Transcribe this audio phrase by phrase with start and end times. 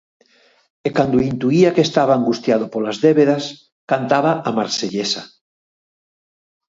[0.87, 3.43] E cando intuía que estaba angustiado polas débedas
[3.91, 5.23] cantaba a Marsellesa.